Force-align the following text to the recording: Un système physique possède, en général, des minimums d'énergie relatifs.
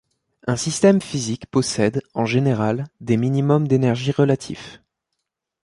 Un 0.47 0.55
système 0.55 0.99
physique 0.99 1.45
possède, 1.45 2.01
en 2.15 2.25
général, 2.25 2.87
des 3.01 3.17
minimums 3.17 3.67
d'énergie 3.67 4.11
relatifs. 4.11 4.81